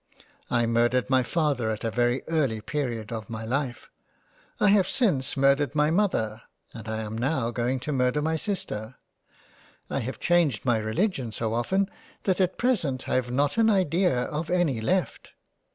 I 0.49 0.65
murdered 0.65 1.11
my 1.11 1.21
father 1.21 1.69
at 1.69 1.83
a 1.83 1.91
very 1.91 2.23
early 2.27 2.59
period 2.59 3.11
of 3.11 3.29
my 3.29 3.45
Life, 3.45 3.91
I 4.59 4.69
have 4.69 4.87
since 4.87 5.37
murdered 5.37 5.75
my 5.75 5.91
Mother, 5.91 6.41
and 6.73 6.87
I 6.89 7.01
am 7.01 7.15
now 7.15 7.51
going 7.51 7.79
to 7.81 7.91
murder 7.91 8.19
my 8.19 8.35
Sister. 8.35 8.95
I 9.91 9.99
have 9.99 10.19
changed 10.19 10.65
my 10.65 10.77
religion 10.77 11.31
so 11.31 11.53
often 11.53 11.87
that 12.23 12.41
at 12.41 12.57
present 12.57 13.07
I 13.07 13.13
have 13.13 13.29
not 13.29 13.59
an 13.59 13.69
idea 13.69 14.21
of 14.23 14.49
any 14.49 14.81
left. 14.81 15.33